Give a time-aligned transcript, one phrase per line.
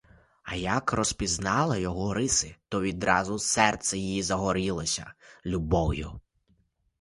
[0.43, 5.13] А як розпізнала його риси, то відразу серце її загорілося
[5.45, 6.19] любов'ю.